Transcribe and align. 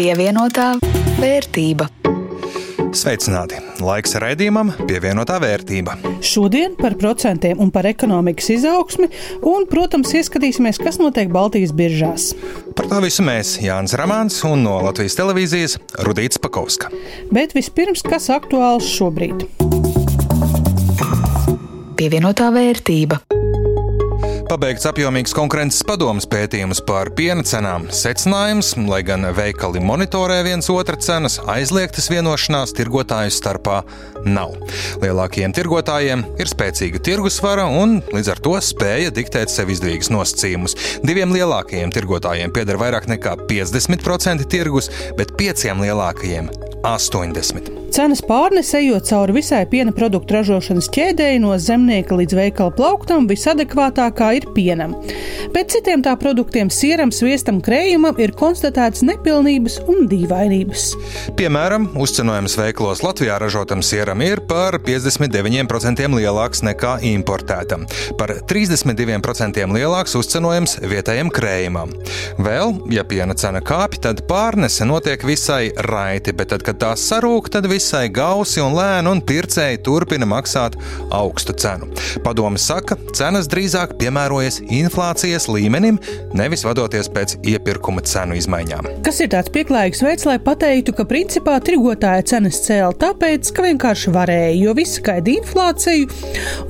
Pievienotā 0.00 0.78
vērtība. 1.20 1.84
Sveicināti! 2.96 3.58
Laiks 3.84 4.14
raidījumam, 4.16 4.70
pievienotā 4.88 5.34
vērtība. 5.42 5.98
Šodien 6.24 6.72
par 6.78 6.94
procentiem 6.96 7.60
un 7.60 7.68
par 7.74 7.84
ekonomikas 7.90 8.48
izaugsmi, 8.54 9.10
un, 9.44 9.66
protams, 9.68 10.14
ieskatīsimies, 10.16 10.80
kas 10.80 10.96
notiek 11.02 11.28
Baltijas 11.28 11.74
biržās. 11.76 12.30
Par 12.78 12.88
to 12.88 13.02
visu 13.04 13.26
mēs, 13.28 13.58
Jānis 13.60 13.92
Ramāns 14.00 14.40
un 14.48 14.64
no 14.64 14.78
Latvijas 14.86 15.18
televīzijas 15.20 15.76
Rudīts 16.08 16.40
Pakauska. 16.40 16.88
Bet 17.28 17.52
vispirms, 17.58 18.00
kas 18.00 18.30
aktuāls 18.32 18.88
šobrīd? 18.88 19.44
Pievienotā 22.00 22.48
vērtība. 22.56 23.20
Pabeigts 24.50 24.82
apjomīgs 24.88 25.30
konkurences 25.30 25.84
padomus 25.86 26.24
pētījums 26.26 26.80
par 26.82 27.12
piena 27.14 27.44
cenām. 27.46 27.84
Secinājums, 27.94 28.72
lai 28.90 28.98
gan 29.06 29.22
veikali 29.36 29.78
monitorē 29.78 30.40
viens 30.42 30.66
otra 30.74 30.96
cenas, 30.98 31.36
aizliegtas 31.54 32.08
vienošanās 32.10 32.74
tirgotāju 32.74 33.30
starpā 33.30 33.76
nav. 34.26 34.56
Lielākajiem 35.04 35.54
tirgotājiem 35.54 36.24
ir 36.42 36.50
spēcīga 36.50 36.98
tirgusvara 37.06 37.68
un 37.70 38.00
līdz 38.10 38.32
ar 38.34 38.42
to 38.42 38.56
spēja 38.72 39.14
diktēt 39.14 39.54
sev 39.54 39.70
izdevīgus 39.70 40.10
nosacījumus. 40.10 40.74
Diviem 41.06 41.30
lielākajiem 41.36 41.94
tirgotājiem 41.94 42.50
pieder 42.50 42.80
vairāk 42.82 43.06
nekā 43.12 43.36
50% 43.46 44.50
tirgus, 44.50 44.90
bet 45.14 45.36
pieciem 45.38 45.86
lielākajiem 45.86 46.50
80%. 46.82 47.80
Cenas 47.90 48.20
pārnese 48.22 48.78
ejot 48.78 49.08
cauri 49.08 49.34
visai 49.34 49.64
piena 49.66 49.90
produktu 49.90 50.36
ražošanas 50.36 50.86
ķēdēji 50.94 51.40
no 51.42 51.56
zemnieka 51.58 52.14
līdz 52.14 52.36
veikala 52.38 52.70
plauktam 52.76 53.26
visadekvātākā 53.26 54.28
ir 54.38 54.46
pienam. 54.54 54.94
Pēc 55.50 55.74
citiem 55.74 56.04
tā 56.06 56.12
produktiem, 56.20 56.70
sieram, 56.70 57.10
sviestam, 57.10 57.58
krējumam 57.66 58.20
ir 58.22 58.30
konstatētas 58.38 59.02
nepilnības 59.08 59.80
un 59.90 60.06
dīvainības. 60.10 60.84
Piemēram, 61.40 61.88
uzcenojums 61.98 62.54
veikalos 62.60 63.02
Latvijā 63.02 63.40
ražotam 63.42 63.82
sieram 63.82 64.22
ir 64.22 64.44
par 64.46 64.78
59% 64.86 66.06
lielāks 66.14 66.62
nekā 66.70 66.94
importētam, 67.10 67.88
par 68.20 68.36
32% 68.46 69.66
lielāks 69.74 70.14
uzcenojums 70.20 70.76
vietējiem 70.86 71.34
krējumam. 71.34 71.96
Vēl, 72.38 72.76
ja 72.94 73.02
piena 73.02 73.34
cena 73.34 73.64
kāpj, 73.66 74.04
tad 74.06 74.22
pārnese 74.30 74.86
notiek 74.86 75.26
visai 75.26 75.72
raiti, 75.90 76.36
bet 76.38 76.54
tad, 76.54 76.62
kad 76.70 76.78
tās 76.84 77.02
sarūk, 77.10 77.48
tad 77.50 77.66
visai 77.70 78.04
gausi 78.14 78.62
un 78.62 78.76
lēni, 78.76 79.10
un 79.10 79.20
pircēji 79.26 79.80
turpina 79.86 80.26
maksāt 80.28 80.76
augstu 81.14 81.54
cenu. 81.58 81.88
Padome 82.22 82.60
saka, 82.62 82.94
cenas 83.16 83.48
drīzāk 83.50 83.96
piemērojas 83.98 84.60
inflācijas 84.70 85.48
līmenim, 85.50 85.98
nevis 86.36 86.62
vadoties 86.66 87.10
pēc 87.10 87.38
iepirkuma 87.50 88.04
cenu 88.06 88.38
izmaiņām. 88.38 88.86
Tas 89.06 89.18
ir 89.24 89.32
tāds 89.34 89.50
pieklājīgs 89.54 90.04
veids, 90.06 90.26
lai 90.28 90.36
pateiktu, 90.44 90.94
ka 90.94 91.08
principā 91.10 91.56
tirgotāja 91.64 92.28
cenas 92.34 92.60
cēla 92.66 92.94
tāpēc, 93.00 93.50
ka 93.56 93.66
vienkārši 93.66 94.14
varēja, 94.14 94.54
jo 94.60 94.76
visi 94.78 95.02
gaida 95.06 95.34
inflāciju 95.34 96.06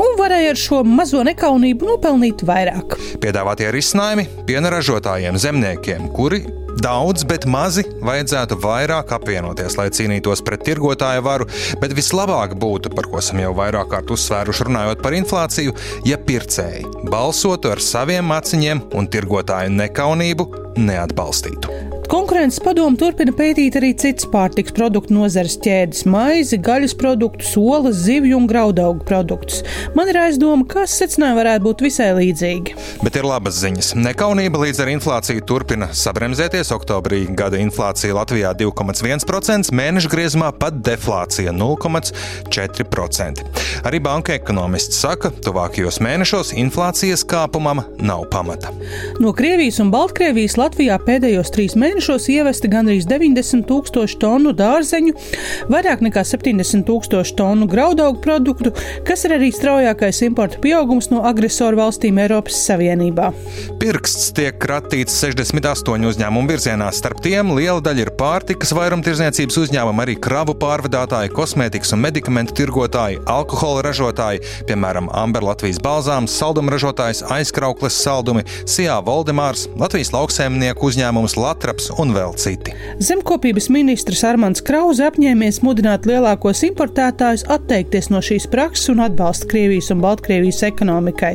un 0.01 0.17
varēja 0.21 0.55
ar 0.55 0.63
šo 0.65 0.81
mazo 0.87 1.21
nekaunību 1.29 1.93
nopelnīt 1.93 2.47
vairāk. 2.49 2.97
Piedāvātie 3.21 3.69
risinājumi 3.75 4.29
piena 4.49 4.73
ražotājiem, 4.73 5.37
zemniekiem, 5.41 6.09
kuri 6.17 6.47
Daudz, 6.81 7.27
bet 7.29 7.45
mazi 7.45 7.83
vajadzētu 8.01 8.57
vairāk 8.63 9.13
apvienoties, 9.13 9.77
lai 9.77 9.91
cīnītos 9.93 10.41
pret 10.47 10.65
tirgotāju 10.65 11.25
varu, 11.27 11.49
bet 11.83 11.93
vislabāk 11.97 12.57
būtu, 12.61 12.95
par 12.97 13.11
ko 13.11 13.21
esam 13.21 13.43
jau 13.43 13.53
vairāk 13.59 13.93
kārt 13.93 14.15
uzsvēruši 14.17 14.69
runājot 14.71 15.05
par 15.05 15.19
inflāciju, 15.19 15.77
ja 16.09 16.17
pircēji 16.17 16.89
balsotu 17.13 17.75
ar 17.75 17.85
saviem 17.85 18.33
maciņiem 18.33 18.85
un 18.97 19.13
tirgotāju 19.13 19.77
nekaunību 19.77 20.51
neatbalstītu. 20.81 21.90
Konkurences 22.11 22.59
padomu 22.59 22.99
turpina 22.99 23.31
pētīt 23.31 23.77
arī 23.79 23.93
citas 23.95 24.27
pārtiks 24.27 24.73
produktu 24.75 25.15
nozares 25.15 25.55
ķēdes- 25.63 26.03
maizi, 26.11 26.57
gaļas 26.59 26.97
produktus, 26.99 27.53
olas, 27.55 28.01
zivju 28.03 28.35
un 28.37 28.49
graudaugu 28.51 29.05
produktus. 29.07 29.63
Man 29.95 30.09
ir 30.11 30.17
aizdoma, 30.19 30.67
ka 30.67 30.81
secinājumi 30.91 31.39
varētu 31.39 31.63
būt 31.69 31.81
visai 31.87 32.11
līdzīgi. 32.19 32.75
Bet 33.05 33.15
ir 33.15 33.23
labas 33.23 33.63
ziņas. 33.63 33.95
Nekaunība 33.95 34.59
līdz 34.59 34.81
ar 34.83 34.89
inflāciju 34.91 35.47
turpina 35.47 35.87
sabremzēties. 35.87 36.73
Oktobrī 36.75 37.31
gada 37.31 37.57
inflācija 37.57 38.13
Latvijā 38.13 38.55
2,1%, 38.59 39.71
mēneša 39.71 40.09
griezumā 40.11 40.51
pat 40.59 40.83
deflācija 40.83 41.53
0,4%. 41.55 43.45
Arī 43.85 44.03
banka 44.03 44.33
ekonomists 44.35 44.99
saka, 44.99 45.31
tuvākajos 45.31 46.01
mēnešos 46.03 46.59
inflācijas 46.59 47.23
kāpumam 47.25 47.85
nav 48.03 48.27
pamata. 48.31 48.75
No 49.21 49.33
Krievijas 49.33 49.79
un 49.79 49.93
Baltkrievijas 49.93 50.57
Latvijā 50.57 50.99
pēdējos 50.99 51.55
trīs 51.55 51.79
mēnešos 51.79 52.00
mēnešos 52.01 52.31
ievesti 52.33 52.69
gandrīz 52.73 53.05
90 53.05 53.67
tūkstoši 53.69 54.17
tonu 54.23 54.55
dārzeņu, 54.57 55.13
vairāk 55.69 56.01
nekā 56.01 56.23
70 56.25 56.87
tūkstoši 56.89 57.35
tonu 57.37 57.67
graudaugu 57.69 58.23
produktu, 58.25 58.73
kas 59.05 59.27
ir 59.27 59.35
arī 59.37 59.51
straujākais 59.53 60.23
importa 60.25 60.57
pieaugums 60.65 61.11
no 61.13 61.21
agresoru 61.29 61.77
valstīm 61.77 62.17
Eiropas 62.23 62.57
Savienībā. 62.65 63.29
Pirksts 63.83 64.31
tiek 64.33 64.57
kratīts 64.63 65.19
68 65.21 66.09
uzņēmumu 66.09 66.49
virzienā. 66.49 66.89
Starp 66.97 67.21
tiem 67.21 67.53
liela 67.59 67.83
daļa 67.85 68.07
ir 68.07 68.13
pārtikas 68.17 68.73
vairumtirdzniecības 68.79 69.61
uzņēmumi, 69.67 70.05
arī 70.07 70.17
kravu 70.17 70.57
pārvadātāji, 70.57 71.35
kosmētikas 71.37 71.93
un 71.93 72.05
medikamentu 72.07 72.57
tirgotāji, 72.63 73.21
alkohola 73.29 73.85
ražotāji, 73.91 74.41
piemēram, 74.71 75.13
Amber 75.13 75.45
Latvijas 75.45 75.83
balzāms, 75.85 76.33
salduma 76.41 76.73
ražotājs, 76.73 77.27
aizkraukles 77.29 78.01
saldumi, 78.01 78.47
Sijā 78.65 78.97
Voldemārs, 79.05 79.69
Latvijas 79.77 80.15
lauksēmnieku 80.17 80.89
uzņēmums 80.89 81.37
Latraps 81.41 81.90
un 81.99 82.13
vēl 82.15 82.35
citi. 82.41 82.75
Zemkopības 83.03 83.69
ministrs 83.73 84.23
Armāns 84.29 84.63
Krause 84.65 85.05
apņēmies 85.09 85.61
mudināt 85.65 86.07
lielākos 86.09 86.63
importētājus 86.69 87.47
atteikties 87.51 88.11
no 88.13 88.21
šīs 88.25 88.47
prakses 88.53 88.91
un 88.93 89.03
atbalsta 89.05 89.49
Krievijas 89.51 89.91
un 89.95 90.03
Baltkrievijas 90.05 90.63
ekonomikai. 90.69 91.33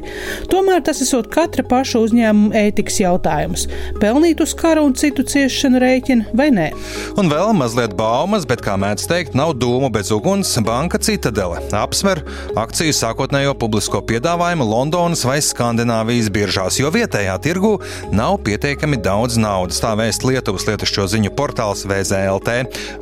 Tomēr 0.51 0.83
tas 0.85 1.01
esot 1.03 1.27
katra 1.33 1.65
paša 1.67 2.01
uzņēmuma 2.05 2.55
ētikas 2.61 2.99
jautājums- 3.01 3.67
pelnīt 4.03 4.41
uz 4.41 4.53
kara 4.53 4.83
un 4.85 4.93
citu 4.93 5.23
ciešanu 5.23 5.81
rēķina 5.81 6.25
vai 6.33 6.49
nē. 6.51 6.69
Un 7.17 7.29
vēl 7.29 7.53
mazliet 7.57 7.95
baumas, 7.97 8.45
bet, 8.45 8.61
kā 8.61 8.77
mēdz 8.77 9.07
teikt, 9.07 9.35
nav 9.35 9.55
dūmu 9.55 9.91
bez 9.91 10.11
uguns. 10.11 10.53
Banka 10.65 10.97
Citadele 10.97 11.59
apsver 11.71 12.23
akciju 12.55 12.93
sākotnējo 12.93 13.53
publisko 13.59 14.01
piedāvājumu 14.01 14.65
Londonas 14.65 15.23
vai 15.25 15.37
Skandināvijas 15.39 16.29
biržās, 16.29 16.79
jo 16.79 16.89
vietējā 16.91 17.35
tirgu 17.41 17.79
nav 18.11 18.39
pietiekami 18.39 18.97
daudz 19.01 19.37
naudas. 19.37 19.79
Tā 19.79 19.95
vēst 19.97 20.23
Lietuvā. 20.23 20.34
Lietuvas 20.35 20.65
lietušķo 20.67 21.05
ziņu 21.13 21.31
portāls 21.37 21.85
VZLT, 21.87 22.55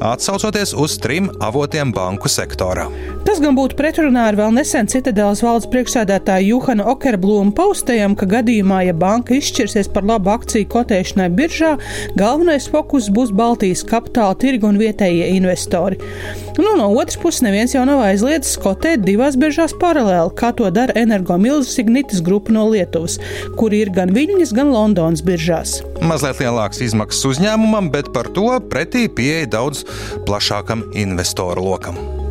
atsaucoties 0.05 0.75
uz 0.77 0.99
trim 1.01 1.31
avotiem 1.41 1.93
banku 1.95 2.29
sektorā. 2.29 2.85
Tas 3.25 3.39
gan 3.41 3.55
būtu 3.57 3.77
pretrunā 3.79 4.27
ar 4.29 4.37
vēl 4.37 4.51
nesen 4.53 4.89
Citadelas 4.91 5.41
valdes 5.41 5.65
priekšsēdētāja 5.71 6.45
Juhana 6.51 6.85
Okerblūma 6.91 7.55
paustajam, 7.57 8.13
ka 8.19 8.27
gadījumā, 8.29 8.83
ja 8.85 8.93
banka 8.93 9.33
izšķirsies 9.37 9.89
par 9.95 10.05
labu 10.05 10.29
akciju 10.33 10.67
kotēšanai 10.69 11.29
biržā, 11.33 11.71
galvenais 12.19 12.67
fokus 12.69 13.09
būs 13.13 13.33
Baltijas 13.33 13.81
kapitāla 13.89 14.37
tirgu 14.37 14.69
un 14.69 14.77
vietējie 14.81 15.31
investori. 15.37 15.97
Nu, 16.59 16.75
no 16.77 16.91
otras 16.93 17.17
puses, 17.17 17.41
neviens 17.41 17.73
jau 17.73 17.81
nav 17.89 18.03
aizliedzis 18.05 18.59
kotēt 18.61 19.01
divās 19.07 19.39
biržās 19.39 19.73
paralēli, 19.81 20.35
kā 20.37 20.51
to 20.53 20.69
dara 20.75 20.93
energomilzas 20.99 21.79
Ignitis 21.81 22.21
grupa 22.21 22.53
no 22.53 22.67
Lietuvas, 22.69 23.17
kur 23.57 23.73
ir 23.73 23.89
gan 23.95 24.13
Viļņas, 24.13 24.53
gan 24.53 24.69
Londonas 24.75 25.25
biržās. 25.25 25.79
Mazliet 26.03 26.43
lielāks 26.43 26.83
izmaksas 26.85 27.22
uzņēmumam, 27.29 27.91
bet 27.93 28.11
par 28.15 28.31
to 28.35 28.49
pretī 28.71 29.07
pieeja 29.07 29.49
daudz 29.59 29.85
plašākam 30.27 30.89
investoru 30.93 31.63
lokam. 31.69 32.22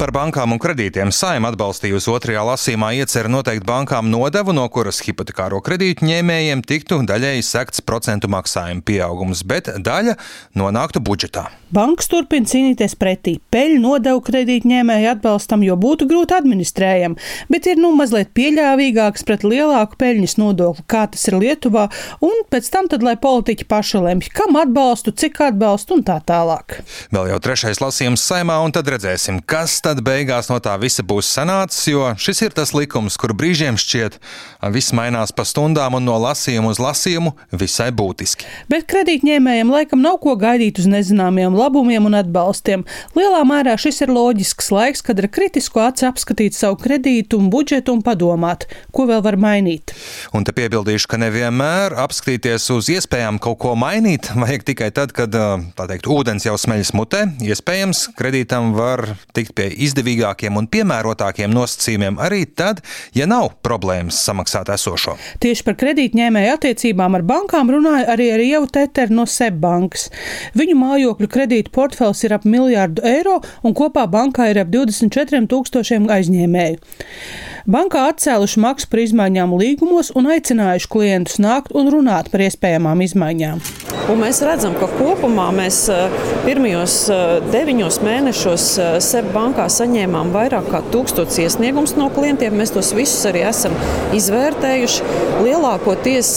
Par 0.00 0.14
bankām 0.16 0.54
un 0.54 0.56
kredītiem 0.56 1.10
saima 1.12 1.50
atbalstījusi 1.52 2.08
otrajā 2.08 2.40
lasīmā 2.48 2.94
iecer 2.96 3.26
noteikt 3.28 3.66
bankām 3.68 4.06
nodevu, 4.08 4.54
no 4.56 4.62
kuras 4.72 5.02
hipotekāro 5.04 5.58
kredītu 5.60 6.06
ņēmējiem 6.08 6.62
tiktu 6.64 7.02
daļēji 7.04 7.44
sekts 7.44 7.84
procentu 7.84 8.30
maksājuma 8.32 8.80
pieaugums, 8.80 9.42
bet 9.44 9.68
daļa 9.76 10.14
nonāktu 10.56 11.02
budžetā. 11.04 11.50
Bankas 11.70 12.08
turpina 12.10 12.48
cīnīties 12.48 12.96
pretī 12.98 13.34
peļņu 13.52 13.82
nodevu 13.84 14.22
kredītņēmēju 14.24 15.10
atbalstam, 15.10 15.66
jo 15.68 15.76
būtu 15.78 16.08
grūti 16.08 16.34
administrējam, 16.38 17.18
bet 17.52 17.68
ir 17.68 17.76
nu 17.78 17.92
mazliet 17.94 18.32
pieļāvīgāks 18.34 19.28
pret 19.28 19.44
lielāku 19.44 20.00
peļņas 20.00 20.38
nodokli, 20.40 20.86
kā 20.88 21.04
tas 21.12 21.28
ir 21.28 21.36
Lietuvā, 21.44 21.84
un 22.24 22.40
pēc 22.48 22.72
tam 22.72 22.88
tad, 22.88 23.04
lai 23.04 23.18
politiķi 23.20 23.68
paši 23.68 24.00
lemj, 24.08 24.32
kam 24.32 24.56
atbalstu, 24.64 25.12
cik 25.12 25.44
atbalstu 25.50 26.00
un 26.00 26.08
tā 26.08 26.16
tālāk. 26.24 26.80
Vēl 27.12 27.30
jau 27.34 27.38
trešais 27.44 27.84
lasījums 27.84 28.24
saimā, 28.24 28.58
un 28.64 28.72
tad 28.74 28.88
redzēsim, 28.96 29.44
kas 29.44 29.78
tad 29.84 29.89
beigās 29.98 30.46
no 30.46 30.60
tā 30.62 30.76
visa 30.78 31.02
būs 31.02 31.26
sanācis, 31.34 31.88
jo 31.90 32.12
šis 32.14 32.44
ir 32.46 32.54
tas 32.54 32.70
likums, 32.76 33.16
kur 33.18 33.34
brīžiem 33.34 33.74
šķiet, 33.80 34.20
viss 34.70 34.94
mainās 34.94 35.34
pa 35.34 35.42
stundām 35.48 35.96
un 35.98 36.06
no 36.06 36.14
lasījuma 36.22 36.70
uz 36.70 36.78
lasījumu 36.78 37.34
visai 37.50 37.88
būtiski. 37.90 38.46
Bet 38.70 38.86
kredītņēmējiem 38.90 39.72
laikam 39.74 40.04
nav 40.04 40.20
ko 40.22 40.36
gaidīt 40.38 40.78
uz 40.78 40.86
nezināmiem 40.90 41.56
labumiem 41.56 42.06
un 42.06 42.18
atbalstiem. 42.20 42.84
Lielā 43.18 43.42
mērā 43.48 43.74
šis 43.80 44.04
ir 44.04 44.14
loģisks 44.14 44.70
laiks, 44.74 45.02
kad 45.02 45.18
ar 45.18 45.26
kritisku 45.32 45.82
aci 45.82 46.06
apskatīt 46.06 46.54
savu 46.54 46.78
kredītu 46.80 47.40
un 47.40 47.50
budžetu 47.50 47.96
un 47.96 48.04
padomāt, 48.06 48.68
ko 48.94 49.08
vēl 49.10 49.24
var 49.26 49.38
mainīt. 49.40 49.94
Un 50.36 50.46
te 50.46 50.54
piebildīšu, 50.56 51.10
ka 51.10 51.20
nevienmēr 51.20 51.96
apskatīties 52.04 52.70
uz 52.76 52.92
iespējām 52.94 53.40
kaut 53.42 53.58
ko 53.64 53.74
mainīt 53.78 54.30
vajag 54.36 54.68
tikai 54.70 54.90
tad, 54.94 55.14
kad 55.16 55.34
teikt, 55.34 56.08
ūdens 56.10 56.46
jau 56.46 56.56
smeļas 56.60 56.92
mutē. 56.96 57.24
Iespējams, 57.44 58.10
kredītam 58.18 58.74
var 58.76 59.04
tikt 59.36 59.54
pie 59.58 59.70
izdevīgākiem 59.86 60.58
un 60.60 60.68
piemērotākiem 60.70 61.52
nosacījumiem 61.54 62.20
arī 62.22 62.44
tad, 62.46 62.82
ja 63.16 63.26
nav 63.30 63.52
problēmas 63.64 64.20
samaksāt 64.24 64.72
esošo. 64.74 65.16
Tieši 65.42 65.66
par 65.66 65.78
kredītņēmēju 65.80 66.54
attiecībām 66.56 67.18
ar 67.18 67.26
bankām 67.26 67.72
runāja 67.74 68.08
arī 68.14 68.30
ar 68.34 68.44
Ievu 68.44 68.70
Teteru 68.72 69.20
no 69.20 69.26
SEB 69.28 69.60
bankas. 69.62 70.08
Viņu 70.58 70.76
mājokļu 70.80 71.30
kredītu 71.30 71.74
portfels 71.74 72.24
ir 72.26 72.36
ap 72.36 72.48
miljārdu 72.48 73.04
eiro 73.06 73.40
un 73.66 73.76
kopā 73.76 74.06
bankā 74.10 74.50
ir 74.52 74.62
ap 74.64 74.72
24 74.72 75.46
tūkstošiem 75.50 76.10
aizņēmēju. 76.10 76.80
Bankā 77.68 78.06
atcēluši 78.08 78.60
maksu 78.62 78.88
par 78.88 79.02
izmaiņām 79.02 79.52
līgumos 79.60 80.10
un 80.16 80.30
aicinājuši 80.32 80.88
klientus 80.88 81.40
nākt 81.42 81.74
un 81.76 81.90
runāt 81.92 82.30
par 82.32 82.46
iespējamām 82.46 83.02
izmaiņām. 83.04 83.60
Un 84.10 84.18
mēs 84.22 84.40
redzam, 84.42 84.72
ka 84.80 84.88
kopumā 84.96 85.50
mēs 85.54 85.82
eh, 85.92 86.14
pirmajos 86.46 86.94
eh, 87.12 87.34
deviņos 87.52 88.00
mēnešos 88.06 88.66
eh, 88.80 88.92
SEB 89.04 89.28
bankā 89.36 89.68
saņēmām 89.70 90.32
vairāk 90.34 90.70
kā 90.72 90.80
tūkstots 90.90 91.38
iesniegums 91.44 91.94
no 92.00 92.08
klientiem. 92.14 92.56
Mēs 92.56 92.72
tos 92.74 92.94
visus 92.96 93.28
arī 93.28 93.44
esam 93.50 93.76
izvērtējuši. 94.16 95.18
Lielākoties 95.44 96.32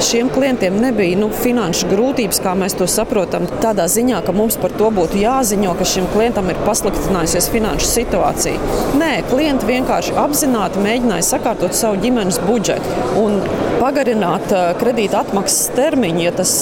šiem 0.00 0.28
klientiem 0.28 0.76
nebija 0.80 1.16
nu, 1.18 1.28
finanšu 1.32 1.88
grūtības, 1.88 2.40
kā 2.44 2.52
mēs 2.58 2.76
to 2.76 2.88
saprotam, 2.90 3.46
tādā 3.62 3.86
ziņā, 3.90 4.20
ka 4.26 4.34
mums 4.36 4.58
par 4.60 4.74
to 4.76 4.90
būtu 4.94 5.20
jāziņo, 5.22 5.72
ka 5.78 5.86
šim 5.88 6.08
klientam 6.12 6.50
ir 6.52 6.60
pasliktinājusies 6.66 7.48
finanšu 7.52 7.88
situācija. 7.88 8.74
Nē, 9.00 9.12
klienti 9.30 9.68
vienkārši 9.70 10.16
apzināti 10.46 10.78
mēģināja 10.78 11.24
sakārtot 11.26 11.74
savu 11.74 11.98
ģimenes 11.98 12.36
budžetu 12.46 13.06
un 13.18 13.40
pagarināt 13.80 14.52
kredīta 14.80 15.20
atmaksas 15.24 15.72
termiņu, 15.76 16.22
ja 16.22 16.32
tas 16.34 16.52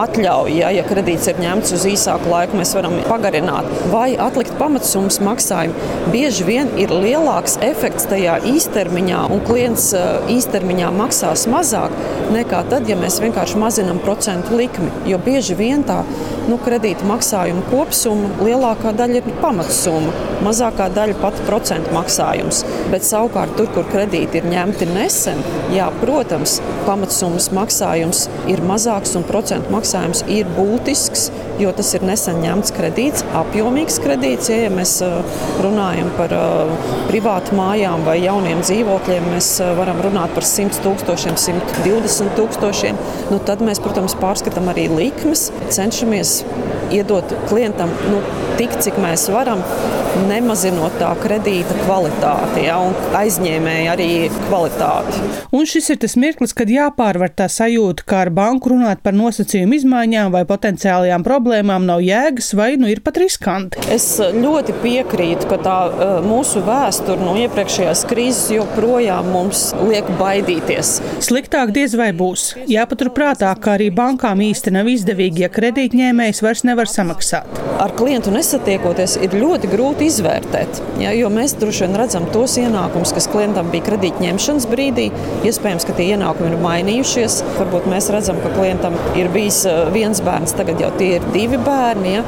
atļauj, 0.00 0.54
ja, 0.56 0.70
ja 0.74 0.84
kredīts 0.86 1.28
ir 1.30 1.40
ņemts 1.42 1.74
uz 1.76 1.84
īsāku 1.88 2.30
laiku, 2.32 2.56
mēs 2.58 2.72
varam 2.76 2.96
pagarināt 3.06 3.68
vai 3.92 4.16
atlikt 4.20 4.56
pamatsummas 4.58 5.20
maksājumu. 5.24 5.92
Bieži 6.14 6.46
vien 6.48 6.72
ir 6.80 6.94
lielāks 6.94 7.58
efekts 7.64 8.08
tajā 8.10 8.38
īstermiņā, 8.48 9.26
un 9.32 9.44
klients 9.46 9.92
īstermiņā 10.32 10.90
maksās 10.96 11.46
mazāk 11.50 11.94
nekā 12.34 12.64
tad, 12.70 12.88
ja 12.90 12.96
mēs 12.98 13.20
vienkārši 13.22 13.60
mazinām 13.60 14.00
procentu 14.02 14.56
likmi. 14.58 14.90
Jo 15.06 15.20
bieži 15.22 15.56
vien 15.58 15.84
tā 15.86 16.02
nu, 16.50 16.58
kredīta 16.62 17.06
maksājuma 17.06 17.64
kopsumma 17.70 18.32
lielākā 18.42 18.92
daļa 18.96 19.20
ir 19.20 19.38
pamatsumma, 19.42 20.14
mazākā 20.46 20.88
daļa 20.94 21.18
pat 21.22 21.38
procentu 21.46 21.94
maksājums. 21.94 22.62
Bet 22.92 23.06
savukārt 23.26 23.56
tur, 23.58 23.66
kur 23.74 23.86
kredīti 23.90 24.38
ir 24.38 24.46
ņemti 24.46 24.86
nesen, 24.92 25.40
jā, 25.74 25.88
protams, 25.98 26.60
pamatsummas 26.86 27.48
maksājums 27.50 28.26
ir 28.46 28.62
mazāks 28.62 29.16
un 29.18 29.26
procentu 29.26 29.72
maksājums 29.74 30.22
ir 30.30 30.46
būtisks, 30.54 31.30
jo 31.58 31.72
tas 31.74 31.90
ir 31.96 32.06
nesen 32.06 32.38
ņemts 32.44 32.74
kredīts, 32.76 33.25
apjomīgs 33.40 33.98
kredīts. 34.02 34.50
Ja, 34.52 34.70
mēs 34.72 34.96
runājam 35.64 36.12
par 36.18 36.32
privātu 37.10 37.56
mājām 37.58 38.06
vai 38.06 38.18
jauniem 38.22 38.62
dzīvokļiem, 38.64 39.30
mēs 39.34 39.50
varam 39.78 40.00
runāt 40.06 40.34
par 40.36 40.46
100 40.46 40.82
tūkstošiem, 40.84 41.38
120 41.40 42.36
tūkstošiem. 42.38 43.02
Nu, 43.32 43.40
tad 43.46 43.64
mēs, 43.66 43.82
protams, 43.84 44.16
pārskatām 44.20 44.70
arī 44.72 44.88
likmes, 44.92 45.48
cenšamies 45.74 46.40
iedot 46.92 47.34
klientam 47.48 47.90
nu, 48.10 48.20
tik, 48.58 48.76
cik 48.82 48.98
mēs 49.02 49.26
varam, 49.32 49.62
nemazinot 50.26 50.94
tā 51.00 51.10
kredīta 51.20 51.76
kvalitāti 51.82 52.64
ja, 52.66 52.78
un 52.80 52.94
aizņēmēji 53.16 53.88
arī 53.92 54.08
kvalitāti. 54.46 55.20
Un 55.56 55.66
šis 55.68 55.90
ir 55.92 56.00
tas 56.02 56.16
mirklis, 56.20 56.54
kad 56.56 56.70
jāpārvar 56.72 57.32
tā 57.36 57.48
sajūta, 57.52 58.06
kā 58.08 58.22
ar 58.26 58.32
banku 58.34 58.72
runāt 58.72 59.02
par 59.04 59.16
nosacījumu 59.16 59.76
izmaiņām 59.80 60.32
vai 60.34 60.44
potenciālajām 60.48 61.26
problēmām 61.26 61.88
nav 61.88 62.04
jēgas 62.04 62.52
vai 62.56 62.72
nu 62.80 62.90
ir 62.92 63.02
pat 63.04 63.20
riskanti. 63.26 63.82
Es 63.92 64.06
ļoti 64.20 64.74
piekrītu, 64.82 65.48
ka 65.50 65.58
tā 65.62 65.76
mūsu 66.24 66.62
vēsture 66.66 67.18
no 67.20 67.36
iepriekšējās 67.42 68.04
krīzes 68.10 68.52
joprojām 68.54 69.30
mums 69.34 69.68
liek 69.82 70.08
baidīties. 70.20 70.96
Sliktāk 71.26 71.72
diez 71.76 71.96
vai 71.98 72.12
būs. 72.16 72.48
Jāpaturprātā, 72.70 73.52
ka 73.60 73.74
arī 73.76 73.90
bankām 73.94 74.42
īsti 74.46 74.72
nav 74.76 74.90
izdevīgi, 74.90 75.44
ja 75.46 75.52
kredītņēmējs 75.52 76.42
vairs 76.44 76.64
nevar 76.68 76.90
samaksāt. 76.90 77.62
Ar 77.82 77.92
klientu 77.96 78.32
nesatiekoties 78.32 79.18
ir 79.26 79.34
ļoti 79.36 79.68
grūti 79.68 80.08
izvērtēt, 80.08 80.80
ja, 81.02 81.12
jo 81.16 81.28
mēs 81.32 81.56
droši 81.60 81.84
vien 81.84 81.98
redzam 82.00 82.28
tos 82.32 82.56
ienākumus, 82.60 83.12
kas 83.16 83.28
klientam 83.32 83.68
bija 83.72 83.88
kredītņemšanas 83.90 84.68
brīdī. 84.70 85.08
Iespējams, 85.46 85.84
ka 85.88 85.96
tie 85.98 86.08
ienākumi 86.14 86.52
ir 86.52 86.62
mainījušies. 86.62 87.40
Varbūt 87.58 87.88
mēs 87.92 88.08
redzam, 88.14 88.40
ka 88.44 88.54
klientam 88.54 88.96
ir 89.18 89.28
bijis 89.34 89.62
viens 89.92 90.22
bērns, 90.24 90.56
tagad 90.56 90.80
jau 90.80 90.92
tie 90.96 91.16
ir 91.18 91.28
divi 91.34 91.60
bērni. 91.60 92.16
Ja. 92.16 92.24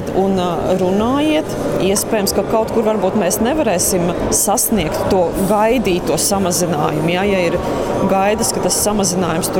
Nāciet 0.00 0.16
un 0.16 0.38
runājiet. 0.80 1.48
Iespējams, 1.84 2.32
ka 2.36 2.44
kaut 2.48 2.72
kur 2.72 2.84
varbūt 2.86 3.18
mēs 3.20 3.40
nevarēsim 3.44 4.08
sasniegt 4.32 5.10
to 5.10 5.28
gaidīto 5.50 6.16
samazinājumu. 6.16 7.10
Ja, 7.12 7.24
ja 7.28 7.40
ir 7.50 7.56
gaidas, 8.08 8.52
ka 8.54 8.62
tas 8.64 8.78
samazinājums 8.80 9.50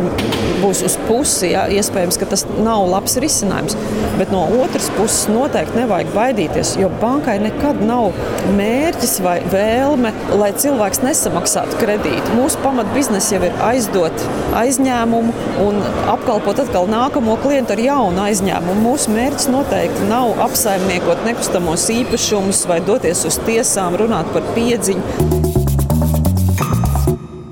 būs 0.61 0.83
uz 0.87 0.97
pusi, 1.09 1.51
ja, 1.53 1.67
iespējams, 1.69 2.19
ka 2.21 2.29
tas 2.31 2.47
nav 2.61 2.87
labs 2.89 3.17
risinājums. 3.21 3.77
Bet 4.21 4.33
no 4.33 4.43
otras 4.61 4.89
puses 4.97 5.29
noteikti 5.33 5.81
nevajag 5.81 6.13
baidīties, 6.15 6.75
jo 6.81 6.91
bankai 7.01 7.39
nekad 7.43 7.81
nav 7.85 8.17
mērķis 8.57 9.19
vai 9.25 9.39
vēlme, 9.53 10.13
lai 10.41 10.51
cilvēks 10.57 11.03
nesamaksātu 11.05 11.81
kredītu. 11.81 12.37
Mūsu 12.39 12.61
pamatbiznesa 12.65 13.37
jau 13.37 13.43
ir 13.49 13.65
aizdot 13.71 14.27
aizņēmumu 14.61 15.37
un 15.65 15.81
apkalpot 16.13 16.65
atkal 16.65 16.89
nākamo 16.91 17.37
klientu 17.41 17.77
ar 17.77 17.85
jaunu 17.85 18.25
aizņēmumu. 18.27 18.85
Mūsu 18.85 19.15
mērķis 19.15 19.51
noteikti 19.53 20.09
nav 20.11 20.30
apsaimniekot 20.47 21.25
nekustamos 21.27 21.89
īpašumus 21.95 22.67
vai 22.71 22.81
doties 22.85 23.25
uz 23.29 23.41
tiesām, 23.47 23.99
runāt 24.01 24.31
par 24.35 24.47
piedziņu 24.57 25.49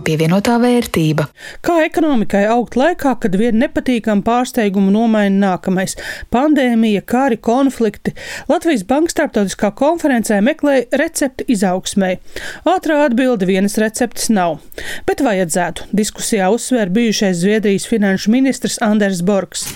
pievienotā 0.08 0.56
vērtība. 0.62 1.26
Kā 1.64 1.82
ekonomikai 1.84 2.44
augt 2.48 2.78
laikā, 2.78 3.14
kad 3.22 3.36
vien 3.36 3.58
nepatīkam 3.60 4.22
pārsteigumu 4.24 4.92
nomaina 4.94 5.36
nākamais- 5.42 5.96
pandēmija, 6.34 7.02
kāri 7.04 7.36
konflikti, 7.36 8.14
Latvijas 8.48 8.86
Banka 8.88 9.12
starptautiskā 9.12 9.72
konferencē 9.74 10.40
meklē 10.40 10.86
recepti 10.92 11.44
izaugsmai. 11.48 12.18
Ātrā 12.64 13.04
atbilde 13.04 13.46
vienas 13.46 13.76
receptes 13.76 14.30
nav, 14.30 14.60
bet 15.06 15.20
vajadzētu. 15.20 15.90
Diskusijā 15.92 16.48
uzsver 16.52 16.88
bijušais 16.88 17.36
Zviedrijas 17.44 17.86
finanšu 17.86 18.30
ministrs 18.30 18.78
Anders 18.80 19.20
Borgs. 19.20 19.66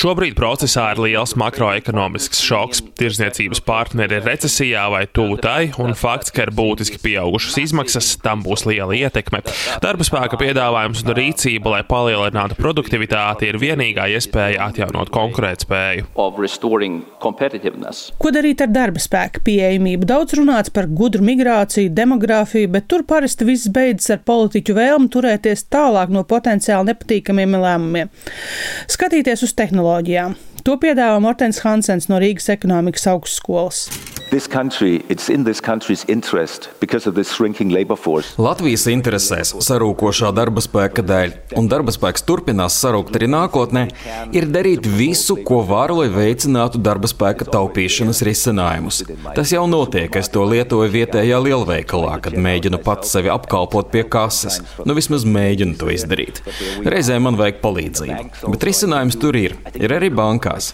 Šobrīd 0.00 0.36
procesā 0.38 0.86
ir 0.94 1.02
liels 1.04 1.34
makroekonomisks 1.36 2.40
šoks. 2.40 2.80
Tirzniecības 2.96 3.60
partneri 3.66 4.16
ir 4.16 4.24
recesijā 4.24 4.86
vai 4.92 5.02
tuvu 5.12 5.36
tai, 5.42 5.68
un 5.82 5.92
fakts, 5.98 6.32
ka 6.32 6.46
ir 6.46 6.52
būtiski 6.56 7.00
pieaugušas 7.02 7.58
izmaksas, 7.60 8.08
tam 8.24 8.40
būs 8.46 8.64
liela 8.70 8.96
ietekme. 8.96 9.42
Darba 9.84 10.06
spēka 10.06 10.38
piedāvājums 10.40 11.02
un 11.04 11.12
rīcība, 11.18 11.74
lai 11.74 11.82
palielinātu 11.88 12.56
produktivitāti, 12.56 13.50
ir 13.52 13.60
vienīgā 13.60 14.08
iespēja 14.14 14.70
atjaunot 14.70 15.12
konkurētspēju. 15.12 16.08
Ko 18.22 18.32
darīt 18.32 18.64
ar 18.64 18.72
darba 18.72 19.02
spēka 19.02 19.44
pieejamību? 19.44 20.08
Daudz 20.08 20.38
runāts 20.40 20.72
par 20.72 20.88
gudru 20.88 21.24
migrāciju, 21.26 21.92
demogrāfiju, 21.92 22.72
bet 22.78 22.88
tur 22.88 23.04
parasti 23.08 23.44
viss 23.48 23.68
beidzas 23.68 24.16
ar 24.16 24.24
politiķu 24.24 24.80
vēlmu 24.80 25.12
turēties 25.12 25.68
tālāk 25.68 26.14
no 26.14 26.24
potenciāli 26.28 26.93
nepatīkamiem 26.94 27.58
lēmumiem. 27.60 28.10
Skatīties 28.90 29.44
uz 29.46 29.54
tehnoloģijām. 29.58 30.38
To 30.64 30.78
piedāvā 30.80 31.20
Mortens 31.20 31.60
Hansens 31.66 32.08
no 32.08 32.22
Rīgas 32.22 32.48
ekonomikas 32.54 33.08
augstskolas. 33.12 33.88
Country, 34.34 34.98
Latvijas 38.42 38.84
interesēs 38.90 39.52
sarūkošā 39.62 40.30
darba 40.34 40.62
spēka 40.64 41.04
dēļ, 41.06 41.34
un 41.60 41.68
darba 41.70 41.94
spēks 41.94 42.24
turpinās 42.26 42.74
sarūkt 42.82 43.14
arī 43.14 43.28
nākotnē, 43.30 43.84
ir 44.34 44.48
darīt 44.50 44.88
visu, 44.90 45.36
ko 45.46 45.60
var, 45.68 45.94
lai 45.94 46.08
veicinātu 46.10 46.80
darba 46.82 47.06
spēka 47.10 47.46
taupīšanas 47.46 48.24
risinājumus. 48.26 49.04
Tas 49.36 49.52
jau 49.54 49.68
notiek, 49.70 50.10
es 50.18 50.32
to 50.34 50.42
lietoju 50.50 50.90
vietējā 50.96 51.38
lielveikalā, 51.44 52.18
kad 52.26 52.34
mēģinu 52.34 52.82
pats 52.82 53.14
sevi 53.14 53.30
apkalpot 53.30 53.92
pie 53.94 54.02
kases. 54.02 54.58
Nu, 54.82 54.98
vismaz 54.98 55.22
mēģinu 55.28 55.78
to 55.78 55.92
izdarīt. 55.94 56.42
Reizē 56.82 57.20
man 57.22 57.38
vajag 57.38 57.62
palīdzību, 57.62 58.50
bet 58.50 58.68
risinājums 58.72 59.20
tur 59.22 59.38
ir. 59.38 59.54
Ir 59.78 59.94
arī 59.94 60.10
bankās. 60.10 60.72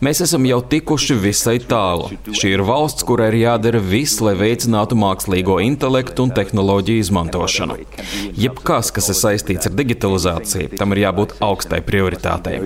Mēs 0.00 0.24
esam 0.24 0.48
jau 0.48 0.62
tikuši 0.64 1.20
visai 1.20 1.58
tālu. 1.60 2.08
Šī 2.32 2.56
ir 2.56 2.64
valsts 2.64 3.01
valsts, 3.02 3.06
kurai 3.06 3.28
ir 3.32 3.38
jādara 3.42 3.80
viss, 3.80 4.20
lai 4.20 4.34
veicinātu 4.34 4.96
mākslīgo 4.96 5.60
intelektu 5.62 6.24
un 6.24 6.32
tehnoloģiju 6.32 7.00
izmantošanu. 7.02 7.76
Jebkas, 8.36 8.92
kas 8.92 9.08
ir 9.10 9.16
saistīts 9.16 9.66
ar 9.66 9.74
digitalizāciju, 9.74 10.76
tam 10.78 10.92
ir 10.92 11.02
jābūt 11.06 11.34
augstai 11.40 11.82
prioritātei. 11.82 12.60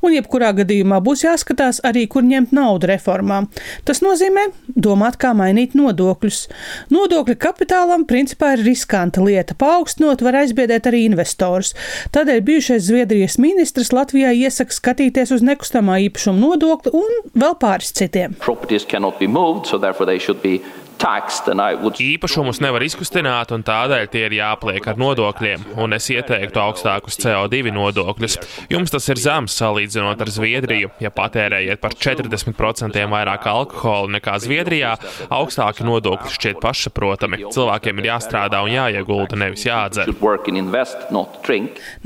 Un 0.00 0.12
jebkurā 0.14 0.52
gadījumā 0.56 1.00
būs 1.00 1.24
jāskatās 1.24 1.80
arī, 1.84 2.06
kur 2.08 2.22
ņemt 2.22 2.52
naudu 2.52 2.90
reformām. 2.90 3.48
Tas 3.84 4.00
nozīmē 4.02 4.50
domāt, 4.74 5.18
kā 5.20 5.32
mainīt 5.34 5.74
nodokļus. 5.74 6.48
Nodokļi 6.90 7.36
kapitālam 7.36 8.06
principā 8.08 8.54
ir 8.56 8.64
riskanta 8.64 9.22
lieta. 9.22 9.54
Paaugstinot 9.54 10.22
var 10.22 10.42
aizbiedēt 10.42 10.88
arī 10.90 11.04
investorus. 11.08 11.74
Tādēļ 12.14 12.44
bijušais 12.46 12.86
Zviedrijas 12.88 13.38
ministrs 13.38 13.92
Latvijā 13.92 14.32
iesaka 14.32 14.74
skatīties 14.74 15.34
uz 15.36 15.44
nekustamā 15.44 16.00
īpašuma 16.08 16.40
nodokli 16.40 16.94
un 16.96 17.32
vēl 17.34 17.58
pāris 17.60 17.92
citiem. 17.96 18.29
properties 18.38 18.84
cannot 18.84 19.18
be 19.18 19.26
moved, 19.26 19.66
so 19.66 19.78
therefore 19.78 20.06
they 20.06 20.18
should 20.18 20.42
be 20.42 20.64
Īpašumus 21.00 22.60
nevar 22.60 22.84
izkustināt, 22.84 23.54
un 23.54 23.62
tādēļ 23.64 24.08
tie 24.12 24.24
ir 24.26 24.34
jāpliek 24.36 24.84
ar 24.90 24.98
nodokļiem, 25.00 25.64
un 25.80 25.96
es 25.96 26.08
ieteiktu 26.12 26.60
augstākus 26.60 27.16
CO2 27.22 27.72
nodokļus. 27.72 28.36
Jums 28.72 28.92
tas 28.92 29.08
ir 29.08 29.20
zems 29.20 29.56
salīdzinot 29.56 30.20
ar 30.20 30.30
Zviedriju. 30.30 30.92
Ja 31.00 31.12
patērējat 31.14 31.80
par 31.80 31.96
40% 31.96 33.00
vairāk 33.14 33.46
alkohola 33.48 34.12
nekā 34.18 34.36
Zviedrijā, 34.44 34.92
augstāki 35.32 35.86
nodokļi 35.88 36.34
šķiet 36.36 36.60
pašsaprotami. 36.60 37.40
Cilvēkiem 37.48 38.02
ir 38.02 38.10
jāstrādā 38.12 38.60
un 38.66 38.74
jāiegulda, 38.74 39.38
nevis 39.40 39.64
jādzer. 39.64 40.12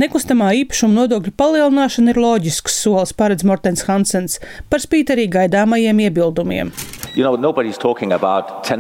Nekustamā 0.01 0.53
īpašuma 0.63 1.01
nodokļu 1.01 1.35
palielināšana 1.41 2.15
ir 2.15 2.23
loģisks 2.23 2.79
solis, 2.85 3.15
paredz 3.17 3.47
Mortens 3.47 3.87
Hansens, 3.89 4.39
par 4.71 4.83
spīti 4.85 5.17
arī 5.17 5.27
gaidāmajiem 5.35 6.07
iebildumiem. 6.07 6.71
You 7.15 7.23
know, 7.23 7.37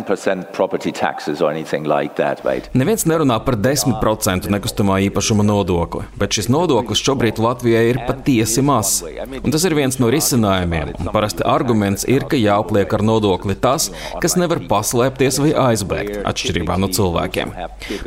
nobody's 0.05 0.25
talking 0.25 0.43
about 0.43 0.53
10% 0.53 0.53
property 0.53 0.93
taxes 0.93 1.41
or 1.41 1.51
anything 1.51 1.85
like 1.85 2.15
that, 2.17 2.45
right? 2.45 2.69
Neviens 2.75 3.05
nerunā 3.07 3.45
par 3.45 3.57
10% 3.57 4.49
nekustamā 4.51 5.01
īpašuma 5.09 5.45
nodokli, 5.45 6.05
bet 6.19 6.33
šis 6.33 6.49
nodoklis 6.49 7.03
šobrīd 7.03 7.39
Latvijai 7.39 7.91
ir 7.91 8.01
patiesi 8.07 8.63
mazs. 8.63 9.03
Un 9.43 9.51
tas 9.51 9.65
ir 9.65 9.75
viens 9.75 9.99
no 9.99 10.11
risinājumiem. 10.13 10.95
Un 11.01 11.11
parasti 11.13 11.45
arguments 11.45 12.05
ir, 12.09 12.27
ka 12.29 12.37
jāapliek 12.37 12.93
ar 12.95 13.03
nodokli 13.03 13.55
tas, 13.55 13.91
kas 14.21 14.37
nevar 14.37 14.63
paslēpties 14.69 15.41
vai 15.43 15.53
aizbēgt, 15.69 16.23
atšķirībā 16.25 16.79
no 16.81 16.89
cilvēkiem. 16.89 17.55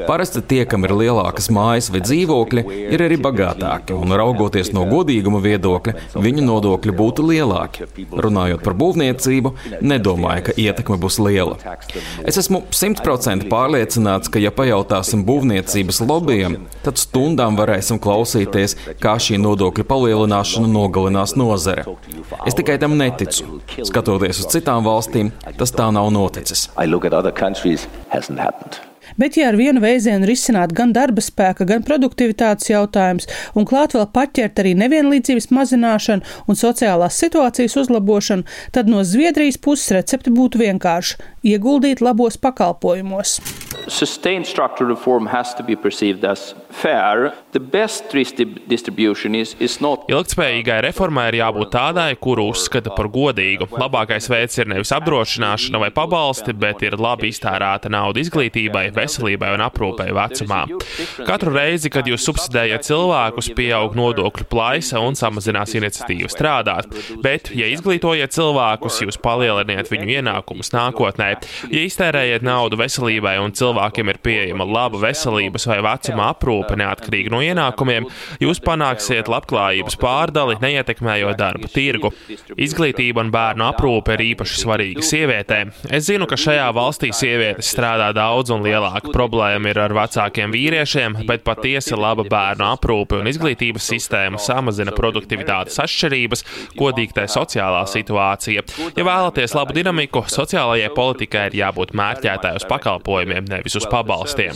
Parasti 0.07 0.41
tie, 0.41 0.63
kam 0.69 0.85
ir 0.87 0.95
lielākas 0.97 1.49
mājas 1.53 1.91
vai 1.93 2.01
dzīvokļi, 2.05 2.65
ir 2.93 3.05
arī 3.05 3.19
bagātāki, 3.21 3.95
un 3.97 4.15
raugoties 4.17 4.73
no 4.75 4.85
godīguma 4.89 5.41
viedokļa, 5.43 5.95
viņu 6.17 6.45
nodokļi 6.47 6.97
būtu 6.97 7.27
lielāki. 7.31 7.87
Runājot 8.11 8.63
par 8.65 8.77
būvniecību, 8.77 9.53
nedomāju, 9.81 10.47
ka 10.49 10.57
ietekme 10.57 10.99
būs 11.01 11.19
liela. 11.23 11.57
Es 12.27 12.39
esmu 12.41 12.63
simtprocentīgi 12.75 13.51
pārliecināts, 13.51 14.31
ka, 14.31 14.41
ja 14.41 14.51
pajautāsim 14.55 15.23
būvniecības 15.27 16.01
lobbyiem, 16.07 16.57
tad 16.85 16.99
stundām 17.01 17.57
varēsim 17.59 18.01
klausīties, 18.03 18.77
kā 19.03 19.17
šī 19.21 19.39
nodokļa 19.43 19.87
palielināšana 19.87 20.69
nogalinās 20.71 21.37
nozare. 21.39 21.87
Es 22.47 22.57
tikai 22.57 22.77
tam 22.81 22.97
neticu. 22.99 23.61
Skatoties 23.87 24.43
uz 24.43 24.51
citām 24.57 24.85
valstīm, 24.87 25.31
tas 25.59 25.73
tā 25.75 25.89
nav 25.93 26.11
noticis. 26.15 26.67
Bet, 29.17 29.37
ja 29.37 29.47
ar 29.49 29.57
vienu 29.57 29.81
vēzienu 29.81 30.27
risināt 30.29 30.73
gan 30.77 30.91
darba 30.93 31.23
spēka, 31.25 31.65
gan 31.65 31.85
produktivitātes 31.85 32.69
jautājums, 32.69 33.25
un 33.57 33.65
klāt 33.65 33.95
vēl 33.97 34.05
paķert 34.13 34.61
arī 34.61 34.75
nevienlīdzības 34.77 35.49
mazināšanu 35.57 36.45
un 36.47 36.59
sociālās 36.59 37.17
situācijas 37.17 37.79
uzlabošanu, 37.81 38.45
tad 38.77 38.91
no 38.91 39.01
Zviedrijas 39.01 39.57
puses 39.57 39.89
recepte 39.97 40.29
būtu 40.33 40.61
vienkārša- 40.61 41.17
ieguldīt 41.53 42.01
labos 42.01 42.37
pakalpojumos. 42.37 43.39
Sustained 43.87 44.45
structural 44.45 44.93
reform 44.93 45.27
has 45.27 45.55
to 45.55 45.63
be 45.63 45.75
perceived 45.75 46.23
as 46.23 46.53
Ilgtspējīgai 50.13 50.77
reformai 50.85 51.23
ir 51.31 51.39
jābūt 51.39 51.71
tādai, 51.73 52.11
kuru 52.21 52.51
uzskata 52.51 52.91
par 52.93 53.09
godīgu. 53.09 53.65
Labākais 53.81 54.29
veids 54.29 54.59
ir 54.61 54.69
nevis 54.69 54.91
apdrošināšana 54.93 55.81
vai 55.81 55.89
pabalsti, 55.95 56.53
bet 56.53 56.83
ir 56.85 56.97
labi 57.01 57.31
iztērēta 57.31 57.89
nauda 57.89 58.21
izglītībai, 58.21 58.91
veselībai 58.93 59.55
un 59.55 59.63
aprūpei 59.65 60.13
vecumā. 60.13 60.59
Katru 61.25 61.55
reizi, 61.55 61.89
kad 61.93 62.09
jūs 62.09 62.27
subsidējat 62.29 62.85
cilvēkus, 62.85 63.49
pieaug 63.57 63.97
nodokļu 63.97 64.45
plaisa 64.51 65.01
un 65.01 65.17
samazinās 65.17 65.73
iniciatīva 65.79 66.29
strādāt. 66.29 66.93
Bet, 67.25 67.49
ja 67.57 67.71
izglītojat 67.73 68.37
cilvēkus, 68.37 69.01
jūs 69.07 69.17
palieliniet 69.23 69.89
viņu 69.89 70.19
ienākumus 70.19 70.69
nākotnē. 70.75 71.33
Ja 71.73 71.83
iztērējat 71.89 72.45
naudu 72.45 72.77
veselībai 72.83 73.37
un 73.41 73.57
cilvēkiem 73.57 74.13
ir 74.13 74.21
pieejama 74.21 74.69
laba 74.69 75.01
veselības 75.07 75.65
vai 75.71 75.81
vecuma 75.89 76.29
aprūpe 76.35 76.66
neatkarīgi 76.75 77.31
no 77.31 77.41
ienākumiem, 77.45 78.09
jūs 78.43 78.61
panāksiet 78.65 79.31
labklājības 79.31 79.99
pārdali, 80.01 80.57
neietekmējot 80.63 81.39
darba 81.39 81.71
tirgu. 81.71 82.11
Izglītība 82.57 83.23
un 83.23 83.31
bērnu 83.31 83.67
aprūpe 83.69 84.17
ir 84.17 84.25
īpaši 84.33 84.61
svarīga 84.63 85.05
sievietēm. 85.05 85.71
Es 85.93 86.09
zinu, 86.09 86.27
ka 86.27 86.39
šajā 86.39 86.67
valstī 86.75 87.13
sievietes 87.15 87.71
strādā 87.71 88.09
daudz 88.15 88.51
un 88.53 88.65
lielāk 88.65 88.87
lielāka 88.87 89.13
problēma 89.13 89.71
ir 89.71 89.79
ar 89.81 89.93
vecākiem 89.95 90.53
vīriešiem, 90.53 91.17
bet 91.27 91.43
patiesi 91.43 91.95
laba 91.97 92.23
bērnu 92.27 92.65
aprūpe 92.73 93.19
un 93.19 93.27
izglītības 93.27 93.87
sistēma 93.91 94.39
samazina 94.41 94.93
produktivitātes 94.95 95.79
atšķirības, 95.83 96.43
ko 96.77 96.91
diktē 96.95 97.27
sociālā 97.27 97.85
situācija. 97.87 98.63
Ja 98.95 99.07
vēlaties 99.07 99.55
labu 99.57 99.75
dinamiku, 99.77 100.23
sociālajai 100.27 100.93
politikai 100.95 101.47
ir 101.51 101.59
jābūt 101.63 101.93
mērķētai 101.97 102.55
uz 102.59 102.67
pakalpojumiem, 102.69 103.47
nevis 103.49 103.77
uz 103.79 103.87
pabalstiem. 103.89 104.55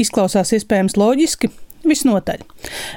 Izklausās 0.00 0.54
iespējams 0.56 0.98
loģiski, 0.98 1.50
Visnotaļ. 1.82 2.42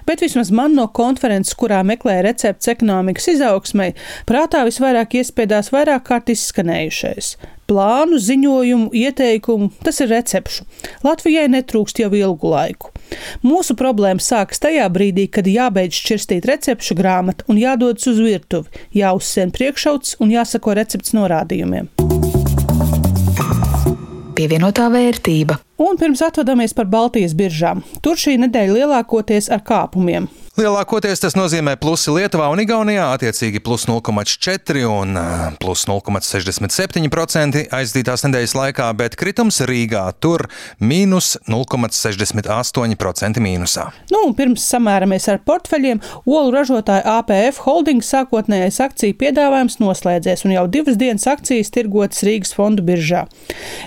Bet 0.06 0.22
vismaz 0.22 0.52
man 0.54 0.76
no 0.78 0.86
konferences, 0.94 1.56
kurā 1.58 1.80
meklēja 1.88 2.26
recepts 2.28 2.70
ekonomikas 2.70 3.32
izaugsmai, 3.34 3.92
prātā 4.30 4.62
visvairāk 4.68 5.18
iespiedās 5.22 5.72
vairāk 5.74 6.06
kārt 6.06 6.30
izskanējušais. 6.34 7.32
Plānu, 7.66 8.20
ziņojumu, 8.22 8.92
ieteikumu, 8.94 9.72
tas 9.82 10.04
ir 10.06 10.12
recepšu. 10.14 10.68
Latvijai 11.06 11.48
netrūkst 11.50 12.04
jau 12.04 12.12
ilgu 12.14 12.54
laiku. 12.54 12.94
Mūsu 13.42 13.74
problēma 13.80 14.22
sākas 14.22 14.62
tajā 14.62 14.86
brīdī, 14.94 15.26
kad 15.34 15.50
jābeidz 15.50 15.98
šķirstīt 16.04 16.46
recepšu 16.46 17.00
grāmatu 17.02 17.50
un 17.50 17.58
jādodas 17.62 18.06
uz 18.14 18.22
virtuvi, 18.22 18.86
jāuzsien 19.02 19.54
priekšauts 19.56 20.20
un 20.22 20.38
jāsako 20.38 20.78
recepts 20.78 21.18
norādījumiem 21.18 21.95
pievienotā 24.38 24.88
vērtība. 24.94 25.60
Un 25.82 26.00
pirms 26.00 26.24
atvadāmies 26.26 26.76
par 26.78 26.90
Baltijas 26.92 27.36
biržām. 27.38 27.84
Tur 28.04 28.20
šī 28.20 28.38
nedēļa 28.44 28.80
lielākoties 28.80 29.52
ar 29.52 29.64
kāpumiem. 29.68 30.30
Lielākoties 30.56 31.20
tas 31.20 31.34
nozīmē 31.36 31.74
plusi 31.76 32.14
Lietuvā 32.16 32.46
un 32.48 32.62
Igaunijā, 32.64 33.10
attiecīgi 33.18 33.60
plus 33.60 33.84
0,4 33.90 34.86
un 34.88 35.18
plus 35.60 35.82
0,67% 35.84 37.66
aizdītās 37.76 38.24
nedēļas 38.24 38.54
laikā, 38.56 38.86
bet 38.96 39.18
kritums 39.20 39.60
Rīgā 39.68 40.06
tur 40.24 40.46
mīnus 40.80 41.34
0,68% 41.52 43.44
mīnusā. 43.44 43.90
Nu, 44.14 44.22
pirms 44.38 44.64
samēramies 44.72 45.28
ar 45.34 45.42
portfeļiem, 45.44 46.00
olu 46.24 46.56
ražotāja 46.56 47.18
APF 47.18 47.60
Holdings 47.66 48.14
sākotnējais 48.16 48.80
akciju 48.88 49.20
piedāvājums 49.26 49.76
noslēdzies, 49.84 50.46
un 50.48 50.56
jau 50.56 50.64
divas 50.72 50.96
dienas 51.04 51.28
akcijas 51.34 51.74
tirgotas 51.76 52.24
Rīgas 52.24 52.56
fondu 52.56 52.88
biržā. 52.88 53.26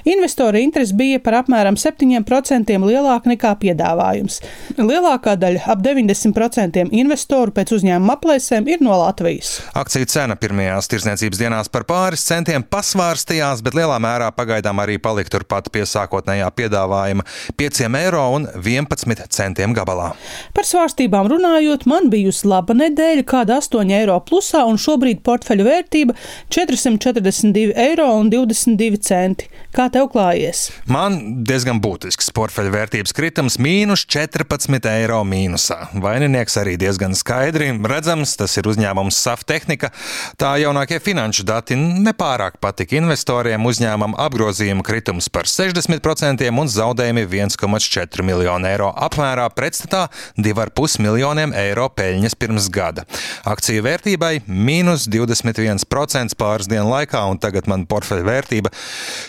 Investora 0.04 0.60
interese 0.60 0.92
bija 1.00 1.16
par 1.24 1.40
apmēram 1.40 1.80
7% 1.80 2.76
lielāka 2.84 3.32
nekā 3.32 3.56
piedāvājums. 3.64 4.42
Lielākā 4.76 5.38
daļa, 5.40 5.64
ap 5.72 5.80
90%, 5.88 6.57
10% 6.58 6.88
investoru 6.98 7.52
pēc 7.54 7.72
uzņēmuma 7.76 8.16
aplēsēm 8.18 8.66
ir 8.72 8.82
no 8.84 8.96
Latvijas. 8.98 9.58
Akciju 9.78 10.08
cena 10.10 10.36
pirmajās 10.38 10.90
tirdzniecības 10.90 11.40
dienās 11.40 11.70
par 11.72 11.86
pāris 11.88 12.24
centiem 12.26 12.64
pasvārstījās, 12.66 13.62
bet 13.64 13.76
lielā 13.78 13.98
mērā 14.02 14.30
pagaidām 14.34 14.80
arī 14.82 14.98
palika 15.02 15.36
turpat 15.36 15.70
pie 15.74 15.84
sākotnējā 15.88 16.48
piedāvājuma- 16.58 17.26
5 17.60 17.96
eiro 18.00 18.24
un 18.34 18.48
11 18.54 19.28
centiem 19.30 19.74
gabalā. 19.74 20.12
Par 20.54 20.64
svārstībām 20.64 21.28
runājot, 21.30 21.86
man 21.86 22.10
bijusi 22.10 22.46
laba 22.48 22.74
nedēļa, 22.74 23.24
kāda 23.24 23.58
8 23.58 23.90
eiro 23.90 24.18
plusā, 24.20 24.64
un 24.66 24.76
šobrīd 24.76 25.22
portfeļu 25.22 25.64
vērtība 25.64 26.14
442 26.50 27.72
eiro 27.76 28.08
un 28.18 28.30
22 28.30 28.98
centi. 28.98 29.48
Kā 29.72 29.90
tev 29.92 30.08
klājies? 30.10 30.70
Man 30.86 31.44
diezgan 31.44 31.80
būtisks 31.80 32.32
portfeļu 32.32 32.72
vērtības 32.72 33.12
kritums- 33.12 33.58
mīnus 33.66 34.06
14 34.06 34.86
eiro 34.86 35.22
mīnusā. 35.24 35.88
Vaininieks 35.94 36.47
īpašnieks, 36.48 36.56
arī 36.60 36.76
diezgan 36.78 37.14
skaidri 37.14 37.78
redzams. 37.84 38.36
Tas 38.36 38.56
ir 38.56 38.66
uzņēmums 38.66 39.16
Saftehnika. 39.16 39.90
Tā 40.38 40.58
jaunākie 40.58 41.00
finanšu 41.00 41.44
dati 41.44 41.76
nepārāk 41.76 42.58
patika 42.60 42.96
investoriem. 42.96 43.64
Uzņēmuma 43.64 44.16
apgrozījuma 44.18 44.82
kritums 44.82 45.28
par 45.28 45.44
60% 45.44 46.48
un 46.48 46.68
zaudējumi 46.68 47.26
1,4 47.26 48.22
miljonu 48.24 48.66
eiro 48.68 48.92
apmērā 48.96 49.48
pretstatā 49.54 50.08
2,5 50.36 51.00
miljoniem 51.00 51.52
eiro 51.52 51.88
peļņas 51.88 52.34
pirms 52.38 52.68
gada. 52.70 53.04
Akciju 53.44 53.82
vērtībai 53.84 54.40
mīnus 54.46 55.08
21% 55.08 56.34
pāris 56.38 56.68
dienu 56.68 56.90
laikā, 56.90 57.24
un 57.30 57.38
tagad 57.38 57.66
man 57.68 57.86
portfeļa 57.86 58.24
vērtība 58.26 58.70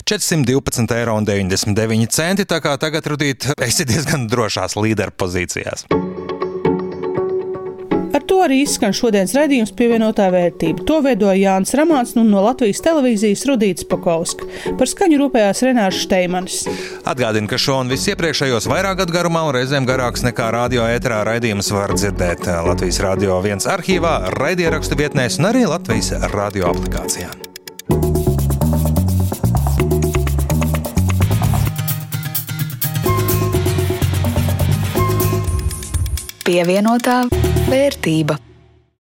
412,99 0.10 2.10
eiro. 2.10 2.46
Tā 2.50 2.60
kā 2.64 2.78
tagad, 2.80 3.06
Rudīt, 3.10 3.46
esi 3.68 3.86
diezgan 3.90 4.28
drošās 4.30 4.76
līderu 4.80 5.12
pozīcijās. 5.18 5.86
To 8.40 8.46
arī 8.46 8.62
izskan 8.64 8.94
šodienas 8.96 9.34
raidījums 9.36 9.74
pievienotā 9.76 10.30
vērtība. 10.32 10.86
To 10.88 11.02
veidoja 11.04 11.36
Jānis 11.36 11.74
Ramāns 11.76 12.14
un 12.16 12.30
no 12.32 12.40
Latvijas 12.46 12.80
televīzijas 12.86 13.42
Rudīts 13.50 13.84
Pakauska. 13.92 14.46
Par 14.80 14.88
skaņu 14.88 15.18
rūpējās 15.20 15.60
Renārs 15.68 15.98
Šteimanis. 16.06 16.62
Atgādinu, 17.04 17.50
ka 17.52 17.60
šo 17.60 17.82
un 17.84 17.92
visus 17.92 18.14
iepriekšējos 18.14 18.70
vairāk 18.72 19.02
gadu 19.02 19.18
garumā 19.18 19.42
un 19.44 19.52
reizēm 19.58 19.84
garāks 19.90 20.24
nekā 20.24 20.48
radio 20.56 20.88
ēterā 20.88 21.18
raidījumus 21.28 21.74
var 21.76 21.92
dzirdēt 21.98 22.48
Latvijas 22.70 23.02
Radio 23.04 23.42
1 23.44 23.68
arhīvā, 23.76 24.16
raidierakstu 24.40 24.96
vietnēs 25.04 25.36
un 25.44 25.52
arī 25.52 25.68
Latvijas 25.68 26.16
radio 26.32 26.72
aplikācijā. 26.72 27.36
Pievienotā 36.48 37.26
vērtība. 37.68 38.40